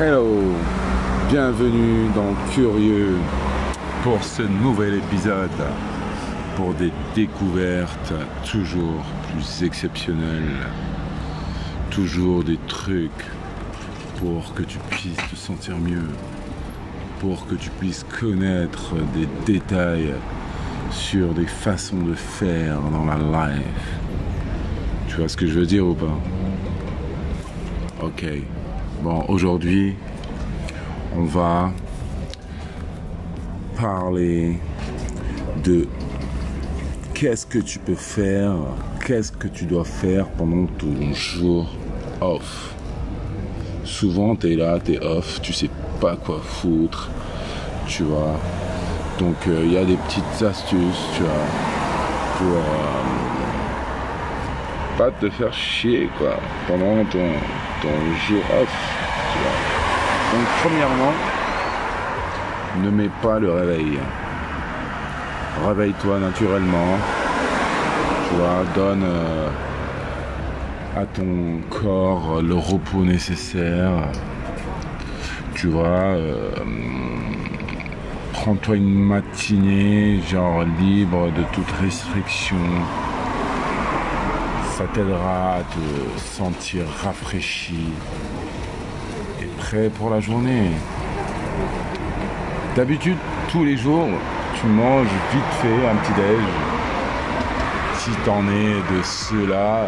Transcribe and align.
Hello, 0.00 0.54
bienvenue 1.28 2.08
dans 2.14 2.32
Curieux 2.52 3.16
pour 4.04 4.22
ce 4.22 4.42
nouvel 4.42 4.94
épisode. 4.94 5.50
Pour 6.54 6.72
des 6.74 6.92
découvertes 7.16 8.12
toujours 8.48 9.04
plus 9.32 9.64
exceptionnelles, 9.64 10.54
toujours 11.90 12.44
des 12.44 12.58
trucs 12.68 13.10
pour 14.20 14.54
que 14.54 14.62
tu 14.62 14.78
puisses 14.88 15.16
te 15.16 15.34
sentir 15.34 15.76
mieux, 15.78 16.06
pour 17.18 17.48
que 17.48 17.56
tu 17.56 17.70
puisses 17.70 18.06
connaître 18.20 18.94
des 19.16 19.26
détails 19.52 20.14
sur 20.92 21.34
des 21.34 21.46
façons 21.46 22.04
de 22.04 22.14
faire 22.14 22.80
dans 22.82 23.04
la 23.04 23.16
life. 23.16 23.98
Tu 25.08 25.16
vois 25.16 25.28
ce 25.28 25.36
que 25.36 25.48
je 25.48 25.58
veux 25.58 25.66
dire 25.66 25.88
ou 25.88 25.94
pas? 25.94 26.18
Ok. 28.00 28.26
Bon, 29.00 29.24
aujourd'hui, 29.28 29.94
on 31.16 31.22
va 31.22 31.70
parler 33.80 34.58
de 35.62 35.86
qu'est-ce 37.14 37.46
que 37.46 37.60
tu 37.60 37.78
peux 37.78 37.94
faire, 37.94 38.56
qu'est-ce 39.06 39.30
que 39.30 39.46
tu 39.46 39.66
dois 39.66 39.84
faire 39.84 40.28
pendant 40.30 40.66
ton 40.66 41.12
jour 41.12 41.68
off. 42.20 42.74
Souvent, 43.84 44.34
tu 44.34 44.52
es 44.52 44.56
là, 44.56 44.80
tu 44.84 44.94
es 44.94 44.98
off, 45.00 45.40
tu 45.42 45.52
sais 45.52 45.70
pas 46.00 46.16
quoi 46.16 46.40
foutre, 46.42 47.08
tu 47.86 48.02
vois. 48.02 48.34
Donc, 49.20 49.36
euh, 49.46 49.62
il 49.64 49.74
y 49.74 49.78
a 49.78 49.84
des 49.84 49.96
petites 49.96 50.42
astuces, 50.42 51.06
tu 51.14 51.22
vois, 51.22 51.30
pour 52.36 52.48
euh, 52.48 53.67
pas 54.98 55.12
te 55.12 55.30
faire 55.30 55.52
chier, 55.52 56.10
quoi, 56.18 56.36
pendant 56.66 57.04
ton, 57.04 57.30
ton 57.80 57.88
jour 58.26 58.42
off, 58.60 58.76
tu 59.32 59.38
vois. 59.38 59.56
Donc, 60.32 60.46
premièrement, 60.60 61.12
ne 62.82 62.90
mets 62.90 63.10
pas 63.22 63.38
le 63.38 63.52
réveil. 63.52 63.98
Réveille-toi 65.64 66.18
naturellement. 66.18 66.98
Tu 68.28 68.34
vois, 68.34 68.64
donne 68.74 69.04
euh, 69.04 69.48
à 70.96 71.06
ton 71.06 71.60
corps 71.70 72.42
le 72.42 72.54
repos 72.56 73.04
nécessaire. 73.04 73.92
Tu 75.54 75.68
vois, 75.68 75.86
euh, 75.86 76.50
prends-toi 78.32 78.76
une 78.76 78.94
matinée, 78.94 80.20
genre 80.28 80.64
libre 80.80 81.30
de 81.36 81.42
toute 81.52 81.70
restriction. 81.80 82.56
Ça 84.78 84.84
t'aidera 84.94 85.56
à 85.56 85.62
te 85.62 86.20
sentir 86.20 86.84
rafraîchi 87.02 87.88
et 89.42 89.46
prêt 89.58 89.90
pour 89.90 90.08
la 90.08 90.20
journée. 90.20 90.70
D'habitude, 92.76 93.16
tous 93.50 93.64
les 93.64 93.76
jours, 93.76 94.06
tu 94.54 94.66
manges 94.66 95.08
vite 95.32 95.42
fait 95.60 95.88
un 95.88 95.96
petit 95.96 96.12
déj. 96.12 96.44
Si 97.94 98.10
t'en 98.24 98.46
es 98.46 98.74
de 98.96 99.02
ceux-là. 99.02 99.86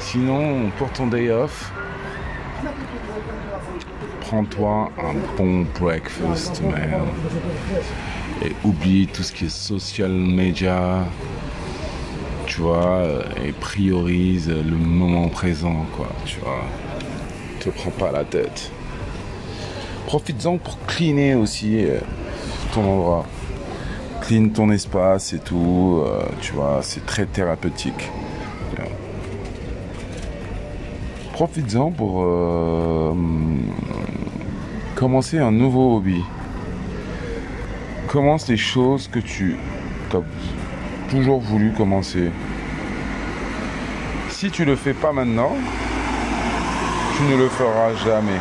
Sinon, 0.00 0.70
pour 0.78 0.90
ton 0.90 1.06
day 1.06 1.30
off, 1.30 1.70
prends-toi 4.22 4.90
un 4.98 5.36
bon 5.36 5.64
breakfast, 5.78 6.60
man. 6.62 7.06
Et 8.44 8.50
oublie 8.64 9.06
tout 9.06 9.22
ce 9.22 9.32
qui 9.32 9.44
est 9.44 9.48
social 9.48 10.10
media. 10.10 11.04
Tu 12.54 12.60
vois, 12.60 13.02
et 13.42 13.50
priorise 13.52 14.50
le 14.50 14.76
moment 14.76 15.28
présent, 15.28 15.86
quoi. 15.96 16.08
Tu 16.26 16.38
vois, 16.40 16.60
te 17.60 17.70
prends 17.70 17.90
pas 17.90 18.12
la 18.12 18.24
tête. 18.24 18.70
Profites-en 20.04 20.58
pour 20.58 20.76
cleaner 20.86 21.34
aussi 21.34 21.82
euh, 21.82 21.98
ton 22.74 22.84
endroit. 22.84 23.24
Clean 24.20 24.50
ton 24.50 24.70
espace 24.70 25.32
et 25.32 25.38
tout. 25.38 26.02
euh, 26.04 26.24
tu 26.42 26.52
vois, 26.52 26.80
c'est 26.82 27.06
très 27.06 27.24
thérapeutique. 27.24 28.10
Profites-en 31.32 31.90
pour 31.90 32.22
euh, 32.22 33.14
commencer 34.94 35.38
un 35.38 35.52
nouveau 35.52 35.96
hobby. 35.96 36.20
Commence 38.08 38.46
les 38.46 38.58
choses 38.58 39.08
que 39.08 39.20
tu 39.20 39.56
as 40.12 40.20
toujours 41.10 41.40
voulu 41.40 41.72
commencer. 41.72 42.30
Si 44.42 44.50
tu 44.50 44.64
le 44.64 44.74
fais 44.74 44.92
pas 44.92 45.12
maintenant, 45.12 45.52
tu 47.16 47.22
ne 47.32 47.36
le 47.36 47.48
feras 47.48 47.94
jamais 48.04 48.40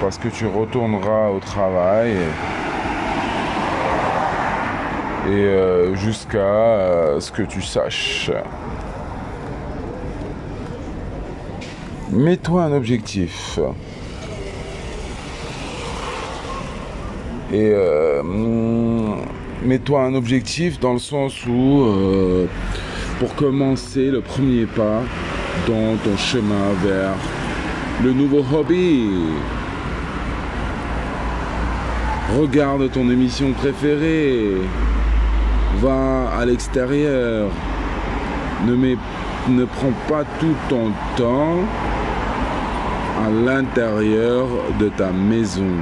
parce 0.00 0.16
que 0.16 0.28
tu 0.28 0.46
retourneras 0.46 1.28
au 1.28 1.38
travail 1.38 2.12
et, 5.26 5.32
euh, 5.32 5.94
jusqu'à 5.96 6.38
euh, 6.38 7.20
ce 7.20 7.30
que 7.30 7.42
tu 7.42 7.60
saches. 7.60 8.30
Mets-toi 12.10 12.62
un 12.62 12.72
objectif. 12.72 13.58
Et 17.52 17.70
euh, 17.70 18.22
mm, 18.22 19.26
mets-toi 19.62 20.00
un 20.04 20.14
objectif 20.14 20.80
dans 20.80 20.94
le 20.94 20.98
sens 20.98 21.44
où 21.44 21.86
pour 23.24 23.36
commencer 23.36 24.10
le 24.10 24.20
premier 24.20 24.66
pas 24.66 25.00
dans 25.66 25.96
ton 26.04 26.14
chemin 26.18 26.74
vers 26.84 27.14
le 28.02 28.12
nouveau 28.12 28.44
hobby. 28.52 29.08
Regarde 32.38 32.90
ton 32.92 33.08
émission 33.08 33.52
préférée. 33.52 34.56
Va 35.80 36.32
à 36.38 36.44
l'extérieur. 36.44 37.48
Ne, 38.66 38.74
ne 38.74 39.64
prends 39.64 39.96
pas 40.06 40.24
tout 40.38 40.56
ton 40.68 40.90
temps 41.16 41.60
à 43.24 43.30
l'intérieur 43.30 44.48
de 44.78 44.90
ta 44.90 45.10
maison. 45.12 45.72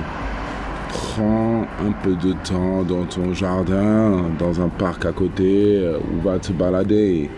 Prends 0.93 1.63
un 1.63 1.93
peu 2.03 2.15
de 2.15 2.35
temps 2.45 2.83
dans 2.83 3.05
ton 3.05 3.33
jardin, 3.33 4.25
dans 4.39 4.61
un 4.61 4.69
parc 4.69 5.07
à 5.07 5.13
côté, 5.13 5.79
euh, 5.79 5.99
ou 5.99 6.21
va 6.21 6.39
te 6.39 6.53
balader. 6.53 7.31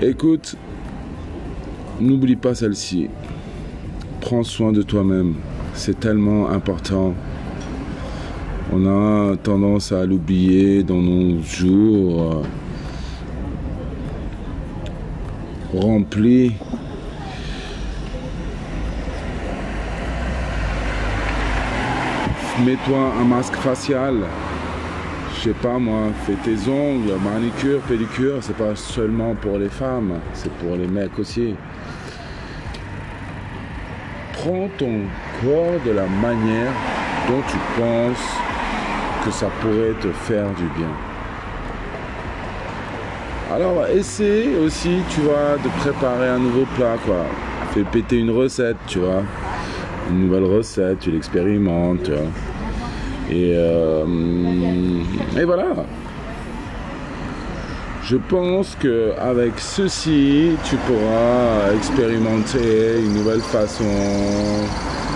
Écoute, 0.00 0.56
n'oublie 2.00 2.36
pas 2.36 2.54
celle-ci. 2.54 3.08
Prends 4.20 4.42
soin 4.42 4.72
de 4.72 4.82
toi-même. 4.82 5.34
C'est 5.74 6.00
tellement 6.00 6.48
important. 6.48 7.14
On 8.72 8.86
a 8.86 9.36
tendance 9.36 9.92
à 9.92 10.04
l'oublier 10.04 10.82
dans 10.82 11.00
nos 11.00 11.40
jours 11.42 12.42
euh, 15.74 15.78
remplis. 15.78 16.52
Mets-toi 22.64 23.12
un 23.20 23.24
masque 23.24 23.54
facial. 23.56 24.14
Je 25.34 25.40
sais 25.42 25.54
pas 25.54 25.78
moi, 25.78 26.04
fais 26.24 26.32
tes 26.42 26.70
ongles, 26.70 27.12
manicure, 27.22 27.80
pédicure, 27.80 28.38
c'est 28.40 28.56
pas 28.56 28.74
seulement 28.74 29.34
pour 29.34 29.58
les 29.58 29.68
femmes, 29.68 30.14
c'est 30.32 30.50
pour 30.52 30.74
les 30.74 30.86
mecs 30.86 31.18
aussi. 31.18 31.54
Prends 34.32 34.68
ton 34.78 35.02
corps 35.42 35.78
de 35.84 35.90
la 35.90 36.06
manière 36.06 36.72
dont 37.28 37.42
tu 37.46 37.58
penses 37.78 38.26
que 39.24 39.30
ça 39.30 39.48
pourrait 39.60 39.94
te 40.00 40.08
faire 40.08 40.48
du 40.56 40.64
bien. 40.78 40.90
Alors 43.54 43.86
essaie 43.86 44.56
aussi, 44.64 45.02
tu 45.10 45.20
vois, 45.20 45.58
de 45.62 45.68
préparer 45.80 46.30
un 46.30 46.38
nouveau 46.38 46.64
plat, 46.74 46.96
quoi. 47.04 47.26
Fais 47.72 47.84
péter 47.84 48.18
une 48.18 48.30
recette, 48.30 48.78
tu 48.86 49.00
vois. 49.00 49.22
Une 50.10 50.26
nouvelle 50.26 50.44
recette, 50.44 51.00
tu 51.00 51.10
l'expérimentes, 51.10 52.04
tu 52.04 52.12
vois. 52.12 52.22
Et, 53.30 53.52
euh, 53.54 54.04
et 55.38 55.44
voilà. 55.44 55.66
Je 58.04 58.16
pense 58.16 58.76
que 58.78 59.12
avec 59.20 59.58
ceci, 59.58 60.52
tu 60.64 60.76
pourras 60.76 61.72
expérimenter 61.74 63.00
une 63.04 63.14
nouvelle 63.14 63.40
façon 63.40 63.84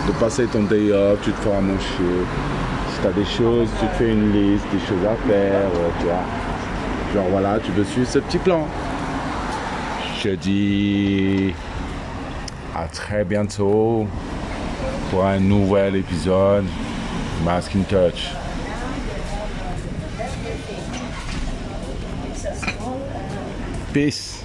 de 0.09 0.13
passer 0.19 0.47
ton 0.47 0.65
day 0.65 0.91
off. 0.93 1.21
Tu 1.23 1.31
te 1.31 1.39
feras 1.41 1.61
manger. 1.61 1.79
Si 2.93 3.01
tu 3.01 3.07
as 3.07 3.13
des 3.13 3.25
choses, 3.25 3.69
tu 3.79 3.87
te 3.87 3.93
fais 3.95 4.11
une 4.11 4.33
liste 4.33 4.65
des 4.73 4.81
choses 4.81 5.05
à 5.07 5.15
faire. 5.29 5.67
euh, 5.67 5.89
Tu 6.01 6.07
vois. 6.07 6.25
Genre 7.15 7.31
voilà, 7.31 7.59
tu 7.61 7.71
peux 7.73 7.85
suivre 7.85 8.09
ce 8.09 8.19
petit 8.19 8.39
plan. 8.39 8.67
Je 10.23 10.31
dis 10.31 11.55
à 12.77 12.87
très 12.89 13.25
bientôt 13.25 14.07
pour 15.11 15.25
un 15.25 15.39
nouvel 15.39 15.97
épisode 15.97 16.65
Masking 17.45 17.85
touch. 17.87 18.29
Peace. 23.93 24.45